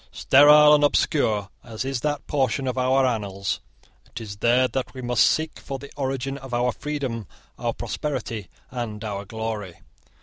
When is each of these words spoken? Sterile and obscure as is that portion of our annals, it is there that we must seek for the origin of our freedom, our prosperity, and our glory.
Sterile 0.11 0.73
and 0.73 0.83
obscure 0.83 1.49
as 1.63 1.85
is 1.85 2.01
that 2.01 2.25
portion 2.25 2.67
of 2.67 2.75
our 2.75 3.05
annals, 3.05 3.61
it 4.09 4.19
is 4.19 4.37
there 4.37 4.67
that 4.69 4.95
we 4.95 5.01
must 5.03 5.23
seek 5.27 5.59
for 5.59 5.77
the 5.77 5.91
origin 5.95 6.39
of 6.39 6.55
our 6.55 6.71
freedom, 6.71 7.27
our 7.59 7.71
prosperity, 7.73 8.47
and 8.71 9.03
our 9.03 9.25
glory. 9.25 9.77